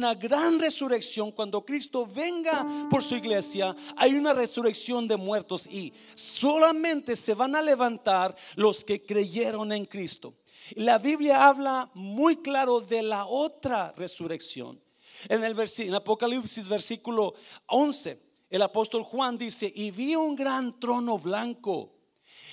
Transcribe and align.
una 0.00 0.14
gran 0.14 0.60
resurrección 0.60 1.32
cuando 1.32 1.64
Cristo 1.64 2.06
venga 2.06 2.86
por 2.88 3.02
su 3.02 3.16
iglesia. 3.16 3.74
Hay 3.96 4.14
una 4.14 4.32
resurrección 4.32 5.08
de 5.08 5.16
muertos 5.16 5.66
y 5.66 5.92
solamente 6.14 7.16
se 7.16 7.34
van 7.34 7.56
a 7.56 7.62
levantar 7.62 8.36
los 8.54 8.84
que 8.84 9.04
creyeron 9.04 9.72
en 9.72 9.86
Cristo. 9.86 10.34
La 10.76 10.98
Biblia 10.98 11.48
habla 11.48 11.90
muy 11.94 12.36
claro 12.36 12.80
de 12.80 13.02
la 13.02 13.26
otra 13.26 13.92
resurrección. 13.96 14.80
En 15.28 15.42
el 15.42 15.56
en 15.78 15.94
Apocalipsis 15.94 16.68
versículo 16.68 17.34
11, 17.66 18.20
el 18.50 18.62
apóstol 18.62 19.02
Juan 19.02 19.36
dice, 19.36 19.72
"Y 19.74 19.90
vi 19.90 20.14
un 20.14 20.36
gran 20.36 20.78
trono 20.78 21.18
blanco 21.18 21.90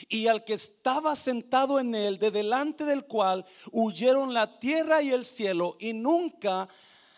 y 0.10 0.26
al 0.26 0.44
que 0.44 0.54
estaba 0.56 1.16
sentado 1.16 1.80
en 1.80 1.94
él, 1.94 2.18
de 2.18 2.32
delante 2.32 2.86
del 2.86 3.06
cual 3.06 3.46
huyeron 3.72 4.34
la 4.34 4.60
tierra 4.60 5.04
y 5.04 5.12
el 5.12 5.24
cielo 5.24 5.78
y 5.80 5.94
nunca 5.94 6.68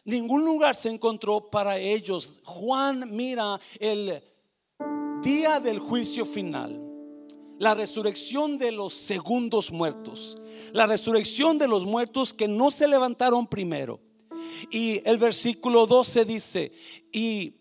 ningún 0.08 0.44
lugar 0.46 0.76
se 0.76 0.89
encontró 0.89 1.52
para 1.52 1.78
ellos. 1.78 2.41
Juan 2.44 3.16
mira 3.16 3.59
el 3.80 4.23
día 5.22 5.59
del 5.59 5.77
juicio 5.77 6.26
final, 6.26 6.81
la 7.59 7.76
resurrección 7.76 8.58
de 8.58 8.72
los 8.72 8.94
segundos 8.94 9.72
muertos, 9.72 10.40
la 10.72 10.88
resurrección 10.88 11.58
de 11.58 11.67
los 11.67 11.86
muertos 11.86 12.34
que 12.34 12.48
no 12.48 12.72
se 12.72 12.88
levantaron 12.88 13.45
primero. 13.45 14.00
Y 14.72 15.02
el 15.08 15.17
versículo 15.17 15.86
12 15.86 16.26
dice, 16.26 16.72
y, 17.12 17.53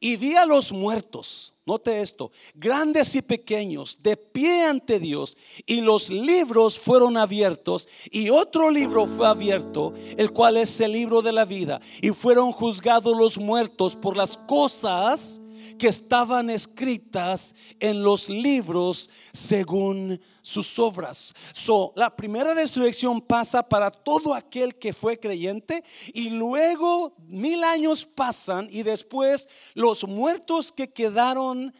y 0.00 0.16
vi 0.16 0.36
a 0.36 0.46
los 0.46 0.72
muertos 0.72 1.54
Note 1.68 2.00
esto, 2.00 2.32
grandes 2.54 3.14
y 3.14 3.20
pequeños, 3.20 3.98
de 4.02 4.16
pie 4.16 4.64
ante 4.64 4.98
Dios, 4.98 5.36
y 5.66 5.82
los 5.82 6.08
libros 6.08 6.80
fueron 6.80 7.18
abiertos, 7.18 7.86
y 8.10 8.30
otro 8.30 8.70
libro 8.70 9.06
fue 9.06 9.28
abierto, 9.28 9.92
el 10.16 10.32
cual 10.32 10.56
es 10.56 10.80
el 10.80 10.92
libro 10.92 11.20
de 11.20 11.32
la 11.32 11.44
vida, 11.44 11.78
y 12.00 12.08
fueron 12.08 12.52
juzgados 12.52 13.14
los 13.14 13.36
muertos 13.36 13.96
por 13.96 14.16
las 14.16 14.38
cosas 14.38 15.42
que 15.78 15.88
estaban 15.88 16.50
escritas 16.50 17.54
en 17.80 18.02
los 18.02 18.28
libros 18.28 19.10
según 19.32 20.20
sus 20.42 20.78
obras. 20.78 21.34
So, 21.52 21.92
la 21.94 22.14
primera 22.14 22.54
resurrección 22.54 23.20
pasa 23.20 23.62
para 23.62 23.90
todo 23.90 24.34
aquel 24.34 24.76
que 24.76 24.92
fue 24.92 25.18
creyente 25.18 25.84
y 26.14 26.30
luego 26.30 27.14
mil 27.26 27.62
años 27.64 28.06
pasan 28.06 28.68
y 28.70 28.82
después 28.82 29.48
los 29.74 30.04
muertos 30.06 30.72
que 30.72 30.88
quedaron 30.88 31.74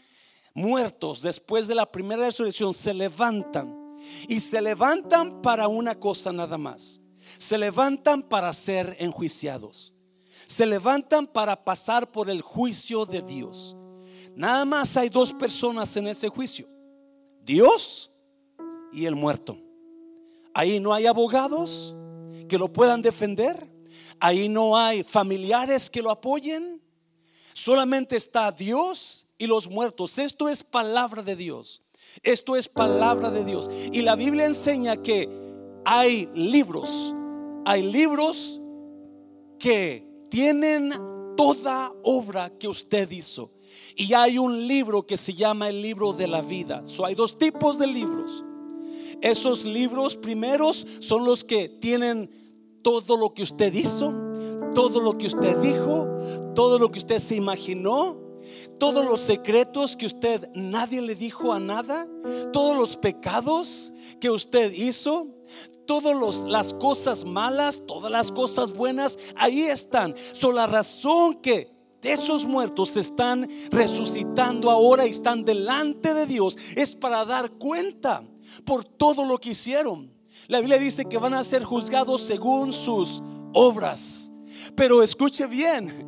muertos 0.55 1.23
después 1.23 1.69
de 1.69 1.75
la 1.75 1.91
primera 1.91 2.25
resurrección 2.25 2.75
se 2.75 2.93
levantan 2.93 3.75
y 4.29 4.41
se 4.41 4.61
levantan 4.61 5.41
para 5.41 5.69
una 5.69 5.95
cosa 5.95 6.33
nada 6.33 6.59
más. 6.59 7.01
Se 7.37 7.59
levantan 7.59 8.23
para 8.23 8.53
ser 8.53 8.97
enjuiciados. 8.99 9.95
Se 10.49 10.65
levantan 10.65 11.27
para 11.27 11.63
pasar 11.63 12.11
por 12.11 12.31
el 12.31 12.41
juicio 12.41 13.05
de 13.05 13.21
Dios. 13.21 13.77
Nada 14.35 14.65
más 14.65 14.97
hay 14.97 15.11
dos 15.11 15.35
personas 15.35 15.95
en 15.99 16.07
ese 16.07 16.31
juicio. 16.31 16.67
Dios 17.43 18.11
y 18.91 19.05
el 19.05 19.15
muerto. 19.15 19.59
Ahí 20.55 20.81
no 20.81 20.95
hay 20.95 21.05
abogados 21.05 21.95
que 22.49 22.57
lo 22.57 22.73
puedan 22.73 23.03
defender. 23.03 23.69
Ahí 24.19 24.49
no 24.49 24.75
hay 24.75 25.03
familiares 25.03 25.91
que 25.91 26.01
lo 26.01 26.11
apoyen. 26.11 26.81
Solamente 27.53 28.17
está 28.17 28.51
Dios 28.51 29.27
y 29.37 29.47
los 29.47 29.69
muertos. 29.69 30.19
Esto 30.19 30.49
es 30.49 30.65
palabra 30.65 31.23
de 31.23 31.37
Dios. 31.37 31.83
Esto 32.23 32.57
es 32.57 32.71
palabra 32.71 33.31
de 33.31 33.45
Dios. 33.45 33.71
Y 33.93 34.01
la 34.01 34.17
Biblia 34.17 34.47
enseña 34.47 34.97
que 35.03 35.29
hay 35.85 36.27
libros. 36.35 37.15
Hay 37.67 37.83
libros 37.83 38.63
que 39.59 40.08
tienen 40.29 40.93
toda 41.37 41.93
obra 42.03 42.51
que 42.51 42.69
usted 42.69 43.11
hizo. 43.11 43.51
Y 43.97 44.13
hay 44.15 44.39
un 44.39 44.67
libro 44.67 45.07
que 45.07 45.17
se 45.17 45.35
llama 45.35 45.69
el 45.69 45.83
libro 45.83 46.13
de 46.13 46.27
la 46.27 46.41
vida. 46.41 46.83
So, 46.85 47.05
hay 47.05 47.15
dos 47.15 47.39
tipos 47.39 47.79
de 47.79 47.87
libros. 47.87 48.45
Esos 49.21 49.65
libros 49.65 50.17
primeros 50.17 50.87
son 51.01 51.25
los 51.25 51.45
que 51.45 51.69
tienen 51.69 52.31
todo 52.83 53.17
lo 53.17 53.35
que 53.35 53.43
usted 53.43 53.73
hizo, 53.75 54.15
todo 54.75 55.01
lo 55.01 55.19
que 55.19 55.27
usted 55.27 55.59
dijo, 55.59 56.07
todo 56.55 56.79
lo 56.79 56.91
que 56.91 56.99
usted 56.99 57.19
se 57.19 57.35
imaginó, 57.35 58.21
todos 58.79 59.05
los 59.05 59.21
secretos 59.21 59.97
que 59.97 60.07
usted 60.07 60.49
nadie 60.55 61.01
le 61.03 61.15
dijo 61.15 61.53
a 61.53 61.59
nada, 61.59 62.09
todos 62.53 62.77
los 62.77 62.97
pecados 62.97 63.93
que 64.21 64.31
usted 64.31 64.73
hizo, 64.73 65.27
todas 65.87 66.45
las 66.45 66.75
cosas 66.75 67.25
malas, 67.25 67.83
todas 67.87 68.11
las 68.11 68.33
cosas 68.33 68.73
buenas, 68.73 69.19
ahí 69.37 69.63
están. 69.63 70.15
Son 70.33 70.55
la 70.55 70.67
razón 70.67 71.35
que 71.41 71.79
esos 72.03 72.45
muertos 72.45 72.97
están 72.97 73.49
resucitando 73.71 74.71
ahora 74.71 75.07
y 75.07 75.11
están 75.11 75.45
delante 75.45 76.15
de 76.15 76.27
Dios 76.27 76.57
es 76.77 76.95
para 76.95 77.25
dar 77.25 77.51
cuenta 77.53 78.23
por 78.65 78.85
todo 78.85 79.25
lo 79.25 79.39
que 79.39 79.51
hicieron. 79.51 80.13
La 80.47 80.61
Biblia 80.61 80.79
dice 80.79 81.05
que 81.05 81.19
van 81.19 81.35
a 81.35 81.45
ser 81.45 81.65
juzgados 81.65 82.23
según 82.23 82.73
sus 82.73 83.23
obras. 83.53 84.33
Pero 84.75 85.03
escuche 85.03 85.47
bien, 85.47 86.07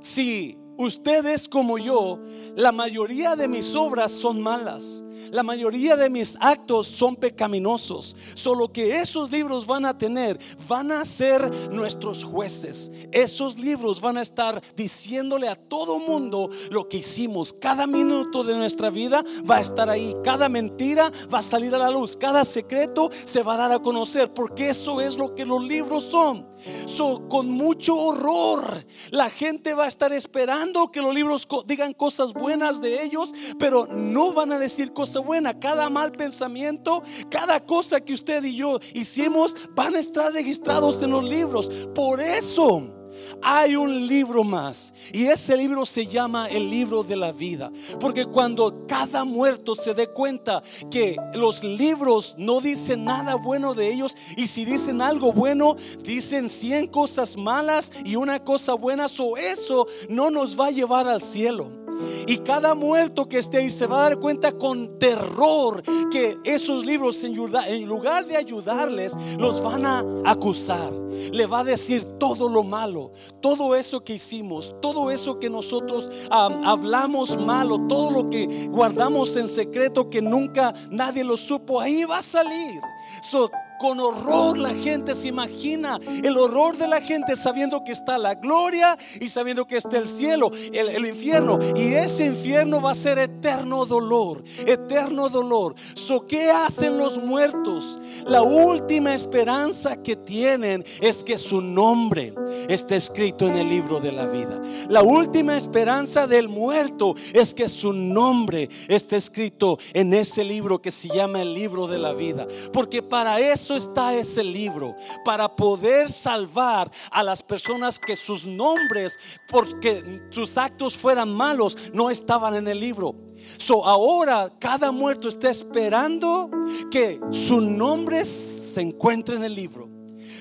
si 0.00 0.58
usted 0.76 1.24
es 1.26 1.48
como 1.48 1.78
yo, 1.78 2.18
la 2.56 2.72
mayoría 2.72 3.36
de 3.36 3.48
mis 3.48 3.74
obras 3.74 4.10
son 4.10 4.40
malas. 4.40 5.04
La 5.30 5.42
mayoría 5.42 5.96
de 5.96 6.10
mis 6.10 6.36
actos 6.40 6.86
son 6.86 7.16
pecaminosos. 7.16 8.16
Solo 8.34 8.72
que 8.72 9.00
esos 9.00 9.30
libros 9.30 9.66
van 9.66 9.86
a 9.86 9.96
tener, 9.96 10.38
van 10.68 10.92
a 10.92 11.04
ser 11.04 11.70
nuestros 11.70 12.24
jueces. 12.24 12.90
Esos 13.12 13.58
libros 13.58 14.00
van 14.00 14.18
a 14.18 14.22
estar 14.22 14.62
diciéndole 14.76 15.48
a 15.48 15.54
todo 15.54 15.98
mundo 15.98 16.50
lo 16.70 16.88
que 16.88 16.98
hicimos. 16.98 17.52
Cada 17.52 17.86
minuto 17.86 18.44
de 18.44 18.56
nuestra 18.56 18.90
vida 18.90 19.24
va 19.48 19.56
a 19.56 19.60
estar 19.60 19.88
ahí. 19.88 20.14
Cada 20.24 20.48
mentira 20.48 21.12
va 21.32 21.38
a 21.38 21.42
salir 21.42 21.74
a 21.74 21.78
la 21.78 21.90
luz. 21.90 22.16
Cada 22.16 22.44
secreto 22.44 23.10
se 23.24 23.42
va 23.42 23.54
a 23.54 23.58
dar 23.58 23.72
a 23.72 23.80
conocer. 23.80 24.32
Porque 24.32 24.70
eso 24.70 25.00
es 25.00 25.16
lo 25.16 25.34
que 25.34 25.44
los 25.44 25.62
libros 25.62 26.04
son. 26.04 26.48
So, 26.86 27.26
con 27.28 27.48
mucho 27.48 27.96
horror, 27.96 28.84
la 29.10 29.30
gente 29.30 29.72
va 29.72 29.84
a 29.84 29.88
estar 29.88 30.12
esperando 30.12 30.90
que 30.92 31.00
los 31.00 31.14
libros 31.14 31.48
digan 31.66 31.94
cosas 31.94 32.34
buenas 32.34 32.82
de 32.82 33.02
ellos, 33.02 33.32
pero 33.58 33.86
no 33.86 34.32
van 34.32 34.52
a 34.52 34.58
decir 34.58 34.92
cosas 34.92 35.09
buenas. 35.18 35.56
Cada 35.60 35.90
mal 35.90 36.12
pensamiento, 36.12 37.02
cada 37.30 37.60
cosa 37.60 38.00
que 38.00 38.12
usted 38.12 38.44
y 38.44 38.56
yo 38.56 38.78
hicimos, 38.94 39.56
van 39.74 39.96
a 39.96 39.98
estar 39.98 40.32
registrados 40.32 41.02
en 41.02 41.10
los 41.10 41.24
libros. 41.24 41.70
Por 41.94 42.20
eso 42.20 43.00
hay 43.42 43.76
un 43.76 44.06
libro 44.06 44.44
más 44.44 44.92
y 45.12 45.26
ese 45.26 45.56
libro 45.56 45.84
se 45.84 46.06
llama 46.06 46.48
el 46.48 46.68
libro 46.68 47.02
de 47.02 47.16
la 47.16 47.32
vida. 47.32 47.70
Porque 47.98 48.26
cuando 48.26 48.86
cada 48.86 49.24
muerto 49.24 49.74
se 49.74 49.94
dé 49.94 50.08
cuenta 50.08 50.62
que 50.90 51.16
los 51.34 51.64
libros 51.64 52.34
no 52.38 52.60
dicen 52.60 53.04
nada 53.04 53.34
bueno 53.34 53.74
de 53.74 53.92
ellos 53.92 54.16
y 54.36 54.46
si 54.46 54.64
dicen 54.64 55.02
algo 55.02 55.32
bueno, 55.32 55.76
dicen 56.02 56.48
100 56.48 56.88
cosas 56.88 57.36
malas 57.36 57.92
y 58.04 58.16
una 58.16 58.42
cosa 58.42 58.74
buena, 58.74 59.08
so 59.08 59.36
eso 59.36 59.86
no 60.08 60.30
nos 60.30 60.58
va 60.58 60.66
a 60.66 60.70
llevar 60.70 61.08
al 61.08 61.22
cielo. 61.22 61.79
Y 62.26 62.38
cada 62.38 62.74
muerto 62.74 63.28
que 63.28 63.38
esté 63.38 63.58
ahí 63.58 63.70
se 63.70 63.86
va 63.86 63.98
a 63.98 64.10
dar 64.10 64.18
cuenta 64.18 64.52
con 64.52 64.98
terror 64.98 65.82
que 66.10 66.38
esos 66.44 66.84
libros 66.84 67.22
en 67.24 67.86
lugar 67.86 68.26
de 68.26 68.36
ayudarles, 68.36 69.16
los 69.38 69.62
van 69.62 69.86
a 69.86 70.04
acusar. 70.24 70.92
Le 71.32 71.46
va 71.46 71.60
a 71.60 71.64
decir 71.64 72.04
todo 72.18 72.48
lo 72.48 72.62
malo, 72.62 73.12
todo 73.40 73.74
eso 73.74 74.02
que 74.02 74.14
hicimos, 74.14 74.74
todo 74.80 75.10
eso 75.10 75.38
que 75.38 75.50
nosotros 75.50 76.10
hablamos 76.30 77.36
malo, 77.38 77.86
todo 77.88 78.10
lo 78.10 78.30
que 78.30 78.68
guardamos 78.68 79.36
en 79.36 79.48
secreto 79.48 80.08
que 80.08 80.22
nunca 80.22 80.72
nadie 80.90 81.24
lo 81.24 81.36
supo, 81.36 81.80
ahí 81.80 82.04
va 82.04 82.18
a 82.18 82.22
salir. 82.22 82.80
So, 83.22 83.50
con 83.80 83.98
horror 83.98 84.58
la 84.58 84.74
gente 84.74 85.14
se 85.14 85.28
imagina 85.28 85.98
el 86.22 86.36
horror 86.36 86.76
de 86.76 86.86
la 86.86 87.00
gente 87.00 87.34
sabiendo 87.34 87.82
que 87.82 87.92
está 87.92 88.18
la 88.18 88.34
gloria 88.34 88.98
y 89.18 89.30
sabiendo 89.30 89.66
que 89.66 89.78
está 89.78 89.96
el 89.96 90.06
cielo, 90.06 90.50
el, 90.70 91.06
infierno. 91.06 91.58
Y 91.74 91.94
ese 91.94 92.26
infierno 92.26 92.82
va 92.82 92.90
a 92.90 92.94
ser 92.94 93.18
eterno 93.18 93.86
dolor, 93.86 94.44
eterno 94.66 95.30
dolor. 95.30 95.74
So, 95.94 96.26
¿Qué 96.26 96.50
hacen 96.50 96.98
los 96.98 97.16
muertos? 97.16 97.98
La 98.26 98.42
última 98.42 99.14
esperanza 99.14 99.96
que 99.96 100.14
tienen 100.14 100.84
es 101.00 101.24
que 101.24 101.38
su 101.38 101.62
nombre 101.62 102.34
esté 102.68 102.96
escrito 102.96 103.48
en 103.48 103.56
el 103.56 103.68
libro 103.70 103.98
de 103.98 104.12
la 104.12 104.26
vida. 104.26 104.60
La 104.90 105.02
última 105.02 105.56
esperanza 105.56 106.26
del 106.26 106.50
muerto 106.50 107.14
es 107.32 107.54
que 107.54 107.66
su 107.66 107.94
nombre 107.94 108.68
esté 108.88 109.16
escrito 109.16 109.78
en 109.94 110.12
ese 110.12 110.44
libro 110.44 110.82
que 110.82 110.90
se 110.90 111.08
llama 111.08 111.40
el 111.40 111.54
libro 111.54 111.86
de 111.86 111.98
la 111.98 112.12
vida. 112.12 112.46
Porque 112.74 113.02
para 113.02 113.40
eso 113.40 113.69
está 113.76 114.14
ese 114.14 114.42
libro, 114.44 114.94
para 115.24 115.54
poder 115.54 116.10
salvar 116.10 116.90
a 117.10 117.22
las 117.22 117.42
personas 117.42 117.98
que 117.98 118.16
sus 118.16 118.46
nombres, 118.46 119.18
porque 119.48 120.22
sus 120.30 120.56
actos 120.58 120.96
fueran 120.96 121.32
malos, 121.32 121.76
no 121.92 122.10
estaban 122.10 122.54
en 122.54 122.68
el 122.68 122.80
libro. 122.80 123.14
So 123.56 123.84
ahora 123.86 124.52
cada 124.58 124.92
muerto 124.92 125.28
está 125.28 125.50
esperando 125.50 126.50
que 126.90 127.20
su 127.30 127.60
nombre 127.60 128.24
se 128.24 128.80
encuentre 128.80 129.36
en 129.36 129.44
el 129.44 129.54
libro. 129.54 129.88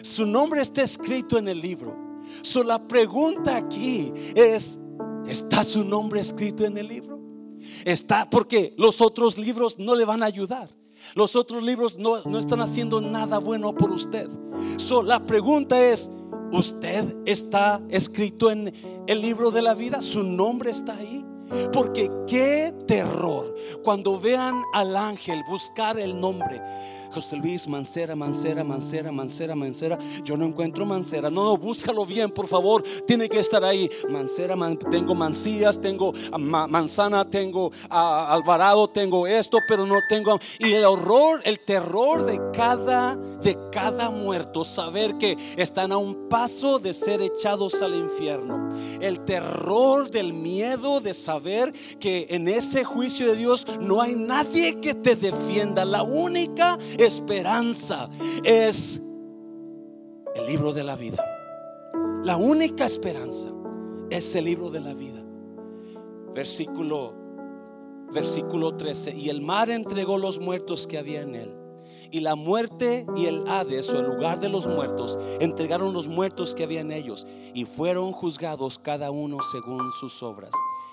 Su 0.01 0.25
nombre 0.25 0.61
está 0.61 0.83
escrito 0.83 1.37
en 1.37 1.47
el 1.47 1.61
libro. 1.61 1.95
So, 2.41 2.63
la 2.63 2.87
pregunta 2.87 3.57
aquí 3.57 4.11
es, 4.35 4.79
¿está 5.27 5.63
su 5.63 5.83
nombre 5.83 6.21
escrito 6.21 6.65
en 6.65 6.77
el 6.77 6.87
libro? 6.87 7.19
Está 7.85 8.29
porque 8.29 8.73
los 8.77 9.01
otros 9.01 9.37
libros 9.37 9.77
no 9.77 9.95
le 9.95 10.05
van 10.05 10.23
a 10.23 10.27
ayudar. 10.27 10.69
Los 11.15 11.35
otros 11.35 11.63
libros 11.63 11.97
no, 11.97 12.21
no 12.23 12.37
están 12.37 12.61
haciendo 12.61 13.01
nada 13.01 13.39
bueno 13.39 13.73
por 13.73 13.91
usted. 13.91 14.29
So, 14.77 15.03
la 15.03 15.25
pregunta 15.25 15.79
es, 15.81 16.11
¿usted 16.51 17.15
está 17.25 17.81
escrito 17.89 18.51
en 18.51 18.73
el 19.07 19.21
libro 19.21 19.51
de 19.51 19.61
la 19.61 19.73
vida? 19.73 20.01
¿Su 20.01 20.23
nombre 20.23 20.71
está 20.71 20.95
ahí? 20.95 21.25
Porque 21.73 22.11
qué 22.27 22.73
terror 22.87 23.55
cuando 23.83 24.19
vean 24.19 24.61
al 24.73 24.95
ángel 24.95 25.41
buscar 25.49 25.99
el 25.99 26.19
nombre. 26.19 26.61
José 27.11 27.37
Luis 27.37 27.67
Mancera, 27.67 28.15
Mancera, 28.15 28.63
Mancera, 28.63 29.11
Mancera, 29.11 29.55
Mancera. 29.55 29.97
Yo 30.23 30.37
no 30.37 30.45
encuentro 30.45 30.85
Mancera. 30.85 31.29
No, 31.29 31.43
no, 31.43 31.57
búscalo 31.57 32.05
bien, 32.05 32.31
por 32.31 32.47
favor. 32.47 32.83
Tiene 33.05 33.27
que 33.29 33.39
estar 33.39 33.63
ahí. 33.63 33.89
Mancera, 34.09 34.55
tengo 34.91 35.15
Mancías, 35.15 35.79
tengo 35.79 36.13
Manzana, 36.37 37.25
tengo 37.25 37.71
Alvarado, 37.89 38.87
tengo 38.87 39.27
esto, 39.27 39.59
pero 39.67 39.85
no 39.85 39.99
tengo. 40.07 40.39
Y 40.59 40.73
el 40.73 40.85
horror, 40.85 41.41
el 41.43 41.59
terror 41.59 42.25
de 42.25 42.39
cada, 42.53 43.15
de 43.15 43.57
cada 43.71 44.09
muerto, 44.09 44.63
saber 44.63 45.17
que 45.17 45.37
están 45.57 45.91
a 45.91 45.97
un 45.97 46.29
paso 46.29 46.79
de 46.79 46.93
ser 46.93 47.21
echados 47.21 47.81
al 47.81 47.95
infierno. 47.95 48.69
El 49.01 49.21
terror 49.21 50.09
del 50.09 50.33
miedo 50.33 50.99
de 50.99 51.13
saber 51.13 51.73
que 51.99 52.27
en 52.29 52.47
ese 52.47 52.83
juicio 52.83 53.27
de 53.27 53.35
Dios 53.35 53.65
no 53.79 54.01
hay 54.01 54.15
nadie 54.15 54.79
que 54.79 54.93
te 54.93 55.15
defienda. 55.15 55.85
La 55.85 56.03
única 56.03 56.77
esperanza 57.05 58.09
es 58.43 59.01
el 60.35 60.47
libro 60.47 60.73
de 60.73 60.83
la 60.83 60.95
vida. 60.95 61.23
La 62.23 62.37
única 62.37 62.85
esperanza 62.85 63.49
es 64.09 64.35
el 64.35 64.45
libro 64.45 64.69
de 64.69 64.81
la 64.81 64.93
vida. 64.93 65.23
Versículo 66.33 67.15
versículo 68.11 68.75
13, 68.75 69.15
y 69.15 69.29
el 69.29 69.41
mar 69.41 69.69
entregó 69.69 70.17
los 70.17 70.39
muertos 70.39 70.87
que 70.87 70.97
había 70.97 71.21
en 71.21 71.35
él. 71.35 71.55
Y 72.11 72.21
la 72.21 72.33
muerte 72.35 73.05
y 73.15 73.27
el 73.27 73.47
Hades, 73.47 73.93
o 73.93 73.99
el 73.99 74.07
lugar 74.07 74.39
de 74.39 74.49
los 74.49 74.65
muertos, 74.65 75.19
entregaron 75.39 75.93
los 75.93 76.07
muertos 76.07 76.55
que 76.55 76.63
había 76.63 76.81
en 76.81 76.91
ellos 76.91 77.27
y 77.53 77.65
fueron 77.65 78.13
juzgados 78.13 78.79
cada 78.79 79.11
uno 79.11 79.37
según 79.51 79.91
sus 79.99 80.23
obras 80.23 80.51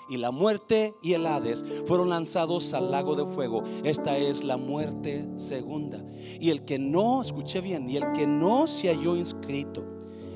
y 0.09 0.17
la 0.17 0.31
muerte 0.31 0.93
y 1.01 1.13
el 1.13 1.25
Hades 1.25 1.65
fueron 1.85 2.09
lanzados 2.09 2.73
al 2.73 2.91
lago 2.91 3.15
de 3.15 3.25
fuego. 3.25 3.63
Esta 3.83 4.17
es 4.17 4.43
la 4.43 4.57
muerte 4.57 5.27
segunda. 5.35 6.03
Y 6.39 6.49
el 6.49 6.65
que 6.65 6.79
no, 6.79 7.21
escuche 7.21 7.61
bien, 7.61 7.89
y 7.89 7.97
el 7.97 8.11
que 8.13 8.27
no 8.27 8.67
se 8.67 8.89
halló 8.89 9.15
inscrito 9.15 9.83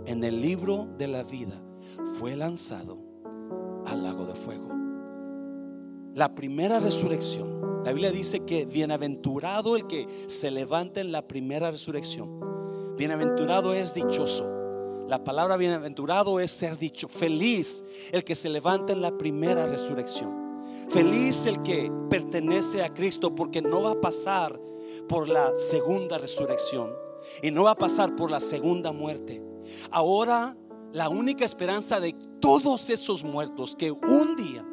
en 0.05 0.23
el 0.23 0.41
libro 0.41 0.87
de 0.97 1.07
la 1.07 1.23
vida 1.23 1.61
fue 2.17 2.35
lanzado 2.35 2.97
al 3.85 4.03
lago 4.03 4.25
de 4.25 4.35
fuego. 4.35 4.69
La 6.13 6.35
primera 6.35 6.79
resurrección. 6.79 7.61
La 7.83 7.93
Biblia 7.93 8.11
dice 8.11 8.41
que 8.41 8.65
bienaventurado 8.65 9.75
el 9.75 9.87
que 9.87 10.07
se 10.27 10.51
levanta 10.51 11.01
en 11.01 11.11
la 11.11 11.27
primera 11.27 11.71
resurrección. 11.71 12.39
Bienaventurado 12.97 13.73
es 13.73 13.95
dichoso. 13.95 14.60
La 15.07 15.23
palabra 15.23 15.57
bienaventurado 15.57 16.39
es 16.39 16.51
ser 16.51 16.77
dicho. 16.77 17.07
Feliz 17.07 17.83
el 18.11 18.23
que 18.23 18.35
se 18.35 18.49
levanta 18.49 18.93
en 18.93 19.01
la 19.01 19.17
primera 19.17 19.65
resurrección. 19.65 20.41
Feliz 20.89 21.45
el 21.45 21.61
que 21.61 21.91
pertenece 22.09 22.83
a 22.83 22.93
Cristo 22.93 23.35
porque 23.35 23.61
no 23.61 23.83
va 23.83 23.91
a 23.91 24.01
pasar 24.01 24.59
por 25.07 25.29
la 25.29 25.53
segunda 25.55 26.17
resurrección 26.17 26.91
y 27.41 27.51
no 27.51 27.63
va 27.63 27.71
a 27.71 27.77
pasar 27.77 28.15
por 28.15 28.31
la 28.31 28.39
segunda 28.39 28.91
muerte. 28.91 29.41
Ahora 29.89 30.55
la 30.93 31.09
única 31.09 31.45
esperanza 31.45 31.99
de 31.99 32.13
todos 32.39 32.89
esos 32.89 33.23
muertos 33.23 33.75
que 33.75 33.91
un 33.91 34.35
día 34.35 34.65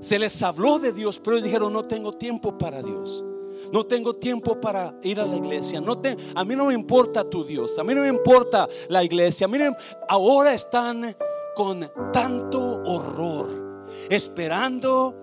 se 0.00 0.18
les 0.18 0.42
habló 0.42 0.78
de 0.78 0.92
Dios, 0.92 1.20
pero 1.22 1.40
dijeron, 1.40 1.72
no 1.72 1.82
tengo 1.82 2.12
tiempo 2.12 2.56
para 2.56 2.82
Dios. 2.82 3.24
No 3.72 3.86
tengo 3.86 4.14
tiempo 4.14 4.60
para 4.60 4.94
ir 5.02 5.20
a 5.20 5.26
la 5.26 5.36
iglesia. 5.36 5.80
No 5.80 5.98
te, 5.98 6.16
a 6.34 6.44
mí 6.44 6.56
no 6.56 6.66
me 6.66 6.74
importa 6.74 7.24
tu 7.24 7.44
Dios. 7.44 7.78
A 7.78 7.84
mí 7.84 7.94
no 7.94 8.02
me 8.02 8.08
importa 8.08 8.68
la 8.88 9.04
iglesia. 9.04 9.46
Miren, 9.48 9.74
ahora 10.08 10.54
están 10.54 11.16
con 11.54 11.90
tanto 12.12 12.80
horror, 12.84 13.86
esperando 14.08 15.14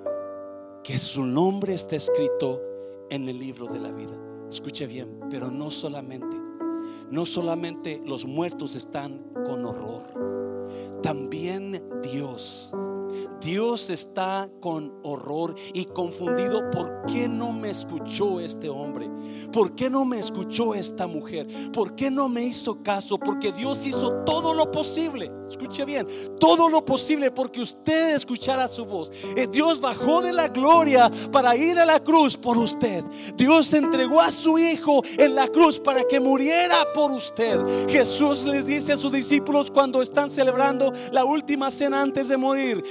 que 0.83 0.99
su 0.99 1.25
nombre 1.25 1.73
esté 1.73 1.97
escrito 1.97 2.61
en 3.09 3.27
el 3.27 3.39
libro 3.39 3.67
de 3.67 3.79
la 3.79 3.91
vida. 3.91 4.13
Escuche 4.49 4.87
bien, 4.87 5.19
pero 5.29 5.51
no 5.51 5.69
solamente, 5.71 6.37
no 7.09 7.25
solamente 7.25 8.01
los 8.05 8.25
muertos 8.25 8.75
están 8.75 9.31
con 9.33 9.65
horror, 9.65 10.03
también 11.01 11.83
Dios 12.01 12.73
Dios 13.47 13.89
está 13.89 14.49
con 14.59 14.99
horror 15.03 15.55
y 15.73 15.85
confundido. 15.85 16.69
¿Por 16.69 17.05
qué 17.05 17.29
no 17.29 17.53
me 17.53 17.69
escuchó 17.69 18.41
este 18.41 18.67
hombre? 18.67 19.09
¿Por 19.53 19.73
qué 19.73 19.89
no 19.89 20.03
me 20.03 20.19
escuchó 20.19 20.75
esta 20.75 21.07
mujer? 21.07 21.47
¿Por 21.71 21.95
qué 21.95 22.11
no 22.11 22.27
me 22.27 22.43
hizo 22.43 22.83
caso? 22.83 23.17
Porque 23.17 23.53
Dios 23.53 23.85
hizo 23.85 24.11
todo 24.25 24.53
lo 24.53 24.69
posible. 24.69 25.31
Escuche 25.49 25.85
bien, 25.85 26.05
todo 26.41 26.67
lo 26.67 26.83
posible 26.83 27.31
porque 27.31 27.61
usted 27.61 28.15
escuchara 28.15 28.67
su 28.67 28.85
voz. 28.85 29.11
Eh, 29.37 29.47
Dios 29.49 29.79
bajó 29.79 30.21
de 30.21 30.33
la 30.33 30.49
gloria 30.49 31.09
para 31.31 31.55
ir 31.55 31.79
a 31.79 31.85
la 31.85 32.01
cruz 32.01 32.35
por 32.35 32.57
usted. 32.57 33.01
Dios 33.35 33.71
entregó 33.73 34.19
a 34.19 34.29
su 34.29 34.57
Hijo 34.57 35.01
en 35.17 35.35
la 35.35 35.47
cruz 35.47 35.79
para 35.79 36.03
que 36.03 36.19
muriera 36.19 36.91
por 36.93 37.11
usted. 37.11 37.59
Jesús 37.87 38.45
les 38.45 38.65
dice 38.65 38.93
a 38.93 38.97
sus 38.97 39.11
discípulos 39.11 39.71
cuando 39.71 40.01
están 40.01 40.29
celebrando 40.29 40.91
la 41.11 41.23
última 41.23 41.71
cena 41.71 42.01
antes 42.01 42.27
de 42.27 42.35
morir, 42.35 42.83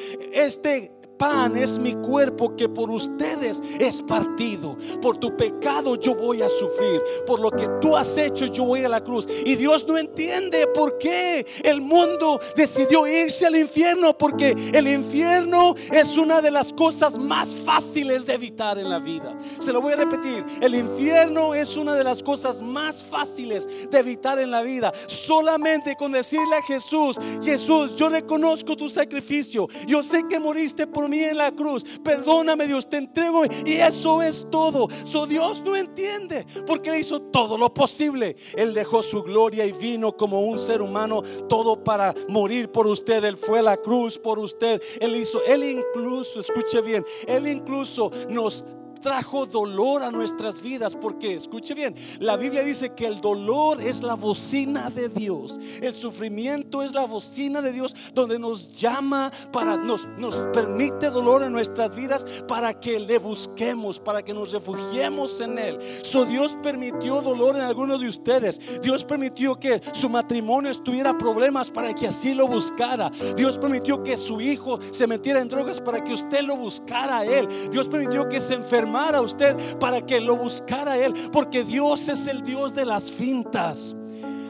este 0.46 0.92
pan 1.16 1.56
es 1.56 1.78
mi 1.78 1.94
cuerpo 1.94 2.56
que 2.56 2.68
por 2.68 2.90
ustedes 2.90 3.62
es 3.78 4.02
partido. 4.02 4.76
Por 5.00 5.18
tu 5.18 5.36
pecado 5.36 5.96
yo 5.96 6.14
voy 6.14 6.42
a 6.42 6.48
sufrir. 6.48 7.02
Por 7.26 7.40
lo 7.40 7.50
que 7.50 7.68
tú 7.80 7.96
has 7.96 8.16
hecho 8.18 8.46
yo 8.46 8.64
voy 8.64 8.84
a 8.84 8.88
la 8.88 9.02
cruz. 9.02 9.26
Y 9.44 9.56
Dios 9.56 9.86
no 9.86 9.96
entiende 9.98 10.66
por 10.74 10.98
qué 10.98 11.46
el 11.62 11.80
mundo 11.80 12.40
decidió 12.56 13.06
irse 13.06 13.46
al 13.46 13.56
infierno. 13.56 14.16
Porque 14.16 14.54
el 14.72 14.88
infierno 14.88 15.74
es 15.92 16.16
una 16.16 16.40
de 16.40 16.50
las 16.50 16.72
cosas 16.72 17.18
más 17.18 17.54
fáciles 17.54 18.26
de 18.26 18.34
evitar 18.34 18.78
en 18.78 18.90
la 18.90 18.98
vida. 18.98 19.38
Se 19.58 19.72
lo 19.72 19.80
voy 19.80 19.94
a 19.94 19.96
repetir. 19.96 20.44
El 20.60 20.74
infierno 20.74 21.54
es 21.54 21.76
una 21.76 21.94
de 21.94 22.04
las 22.04 22.22
cosas 22.22 22.62
más 22.62 23.02
fáciles 23.02 23.68
de 23.90 23.98
evitar 23.98 24.38
en 24.38 24.50
la 24.50 24.62
vida. 24.62 24.92
Solamente 25.06 25.96
con 25.96 26.12
decirle 26.12 26.56
a 26.56 26.62
Jesús, 26.62 27.16
Jesús, 27.42 27.96
yo 27.96 28.08
reconozco 28.08 28.76
tu 28.76 28.88
sacrificio. 28.88 29.68
Yo 29.86 30.02
sé 30.02 30.24
que 30.28 30.38
moriste 30.38 30.86
por 30.86 31.05
mí 31.08 31.22
en 31.22 31.36
la 31.36 31.52
cruz. 31.52 31.84
Perdóname 32.02 32.66
Dios, 32.66 32.88
te 32.88 32.98
entrego. 32.98 33.44
Y 33.64 33.74
eso 33.74 34.22
es 34.22 34.46
todo. 34.50 34.88
So 35.04 35.26
Dios 35.26 35.62
no 35.64 35.76
entiende 35.76 36.46
porque 36.66 36.90
Él 36.90 37.00
hizo 37.00 37.20
todo 37.20 37.58
lo 37.58 37.72
posible. 37.72 38.36
Él 38.56 38.74
dejó 38.74 39.02
su 39.02 39.22
gloria 39.22 39.64
y 39.64 39.72
vino 39.72 40.16
como 40.16 40.40
un 40.40 40.58
ser 40.58 40.82
humano 40.82 41.22
todo 41.48 41.82
para 41.82 42.14
morir 42.28 42.70
por 42.70 42.86
usted. 42.86 43.24
Él 43.24 43.36
fue 43.36 43.60
a 43.60 43.62
la 43.62 43.76
cruz 43.76 44.18
por 44.18 44.38
usted. 44.38 44.82
Él 45.00 45.16
hizo, 45.16 45.42
Él 45.44 45.64
incluso, 45.64 46.40
escuche 46.40 46.80
bien, 46.80 47.04
Él 47.26 47.46
incluso 47.46 48.10
nos 48.28 48.64
trajo 49.06 49.46
dolor 49.46 50.02
a 50.02 50.10
nuestras 50.10 50.60
vidas. 50.60 50.96
Porque, 51.00 51.36
escuche 51.36 51.74
bien, 51.74 51.94
la 52.18 52.36
Biblia 52.36 52.64
dice 52.64 52.92
que 52.92 53.06
el 53.06 53.20
dolor 53.20 53.80
es 53.80 54.02
la 54.02 54.14
bocina 54.14 54.90
de 54.90 55.08
Dios. 55.08 55.60
El 55.80 55.94
sufrimiento 55.94 56.82
es 56.82 56.92
la 56.92 57.06
bocina 57.06 57.62
de 57.62 57.70
Dios 57.70 57.94
donde 58.14 58.40
nos 58.40 58.68
llama 58.76 59.30
para, 59.52 59.76
nos, 59.76 60.08
nos 60.18 60.34
permite 60.52 61.10
dolor 61.10 61.44
en 61.44 61.52
nuestras 61.52 61.94
vidas 61.94 62.26
para 62.48 62.80
que 62.80 62.98
le 62.98 63.18
busquemos, 63.18 64.00
para 64.00 64.24
que 64.24 64.34
nos 64.34 64.50
refugiemos 64.50 65.40
en 65.40 65.60
Él. 65.60 65.78
So 66.02 66.24
Dios 66.24 66.56
permitió 66.60 67.22
dolor 67.22 67.54
en 67.54 67.62
algunos 67.62 68.00
de 68.00 68.08
ustedes. 68.08 68.82
Dios 68.82 69.04
permitió 69.04 69.54
que 69.54 69.80
su 69.92 70.08
matrimonio 70.08 70.72
estuviera 70.72 71.16
problemas 71.16 71.70
para 71.70 71.94
que 71.94 72.08
así 72.08 72.34
lo 72.34 72.48
buscara. 72.48 73.12
Dios 73.36 73.56
permitió 73.56 74.02
que 74.02 74.16
su 74.16 74.40
hijo 74.40 74.80
se 74.90 75.06
metiera 75.06 75.38
en 75.38 75.48
drogas 75.48 75.80
para 75.80 76.02
que 76.02 76.12
usted 76.12 76.42
lo 76.42 76.56
buscara 76.56 77.18
a 77.18 77.24
Él. 77.24 77.46
Dios 77.70 77.86
permitió 77.86 78.28
que 78.28 78.40
se 78.40 78.54
enfermara 78.54 78.95
a 78.96 79.20
usted 79.20 79.56
para 79.78 80.04
que 80.04 80.20
lo 80.20 80.36
buscara 80.36 80.96
Él, 80.98 81.12
porque 81.32 81.64
Dios 81.64 82.08
es 82.08 82.26
el 82.26 82.42
Dios 82.42 82.74
de 82.74 82.84
las 82.84 83.10
fintas. 83.10 83.94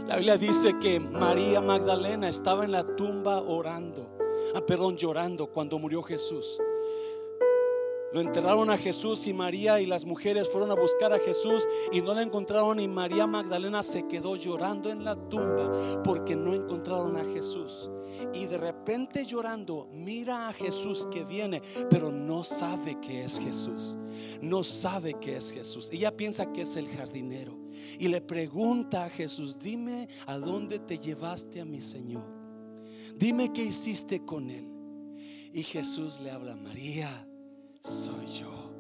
La 0.07 0.17
Biblia 0.17 0.38
dice 0.38 0.79
que 0.81 1.00
María 1.00 1.61
Magdalena 1.61 2.29
estaba 2.29 2.65
en 2.65 2.73
la 2.73 2.85
tumba 2.85 3.41
orando, 3.41 4.09
ah, 4.55 4.61
perdón, 4.65 4.97
llorando 4.97 5.49
cuando 5.49 5.79
murió 5.79 6.03
Jesús. 6.03 6.61
Lo 8.13 8.21
enterraron 8.21 8.71
a 8.71 8.79
Jesús 8.79 9.27
y 9.27 9.35
María 9.35 9.81
y 9.81 9.87
las 9.87 10.05
mujeres 10.05 10.49
fueron 10.49 10.71
a 10.71 10.75
buscar 10.75 11.13
a 11.13 11.19
Jesús 11.19 11.67
y 11.93 12.01
no 12.01 12.15
la 12.15 12.23
encontraron 12.23 12.79
y 12.79 12.87
María 12.87 13.27
Magdalena 13.27 13.83
se 13.83 14.07
quedó 14.07 14.37
llorando 14.37 14.91
en 14.91 15.05
la 15.05 15.17
tumba 15.17 16.03
porque 16.05 16.37
no 16.37 16.55
encontraron 16.55 17.17
a 17.17 17.25
Jesús. 17.25 17.91
Y 18.33 18.47
de 18.47 18.59
repente 18.59 19.27
llorando 19.27 19.89
mira 19.93 20.49
a 20.49 20.53
Jesús 20.53 21.07
que 21.11 21.25
viene, 21.25 21.61
pero 21.91 22.13
no 22.13 22.45
sabe 22.45 22.99
que 23.01 23.25
es 23.25 23.39
Jesús. 23.39 23.99
No 24.41 24.63
sabe 24.63 25.15
que 25.15 25.37
es 25.37 25.53
Jesús. 25.53 25.91
Ella 25.93 26.17
piensa 26.17 26.53
que 26.53 26.63
es 26.63 26.77
el 26.77 26.89
jardinero 26.89 27.59
y 27.99 28.09
le 28.09 28.21
pregunta 28.21 29.05
a 29.05 29.11
Jesús, 29.11 29.59
dime 29.59 30.09
a 30.27 30.39
dónde 30.39 30.79
te 30.79 30.99
llevaste 30.99 31.61
a 31.61 31.65
mi 31.65 31.81
Señor. 31.81 32.25
Dime 33.17 33.53
qué 33.53 33.65
hiciste 33.65 34.25
con 34.25 34.49
él. 34.49 34.71
Y 35.53 35.63
Jesús 35.63 36.21
le 36.21 36.31
habla, 36.31 36.55
María 36.55 37.27
soy 37.87 38.26
yo. 38.26 38.73